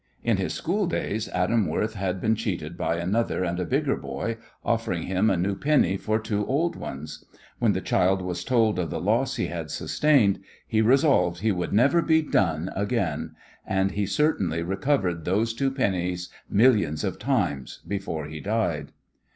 [0.23, 4.37] In his school days Adam Worth had been cheated by another and a bigger boy
[4.65, 7.23] offering him a new penny for two old ones.
[7.59, 11.71] When the child was told of the loss he had sustained he resolved he would
[11.71, 18.25] never be "done" again, and he certainly recovered those two pennies millions of times before
[18.25, 18.93] he died.